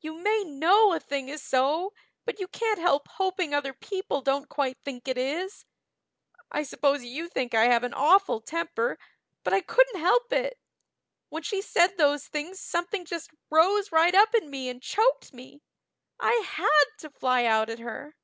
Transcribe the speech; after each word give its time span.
"You 0.00 0.14
may 0.14 0.42
know 0.42 0.92
a 0.92 0.98
thing 0.98 1.28
is 1.28 1.40
so, 1.40 1.92
but 2.24 2.40
you 2.40 2.48
can't 2.48 2.80
help 2.80 3.06
hoping 3.06 3.54
other 3.54 3.72
people 3.72 4.20
don't 4.20 4.48
quite 4.48 4.76
think 4.84 5.06
it 5.06 5.16
is. 5.16 5.66
I 6.50 6.64
suppose 6.64 7.04
you 7.04 7.28
think 7.28 7.54
I 7.54 7.66
have 7.66 7.84
an 7.84 7.94
awful 7.94 8.40
temper, 8.40 8.98
but 9.44 9.52
I 9.52 9.60
couldn't 9.60 10.00
help 10.00 10.32
it. 10.32 10.58
When 11.28 11.44
she 11.44 11.62
said 11.62 11.96
those 11.96 12.26
things 12.26 12.58
something 12.58 13.04
just 13.04 13.30
rose 13.50 13.92
right 13.92 14.16
up 14.16 14.34
in 14.34 14.50
me 14.50 14.68
and 14.68 14.82
choked 14.82 15.32
me. 15.32 15.62
I 16.18 16.32
had 16.44 16.86
to 16.98 17.08
fly 17.10 17.44
out 17.44 17.70
at 17.70 17.78
her." 17.78 18.16